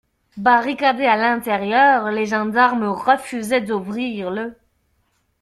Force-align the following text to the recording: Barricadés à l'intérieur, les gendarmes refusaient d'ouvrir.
Barricadés 0.37 1.05
à 1.05 1.15
l'intérieur, 1.15 2.09
les 2.09 2.25
gendarmes 2.25 2.85
refusaient 2.87 3.61
d'ouvrir. 3.61 4.51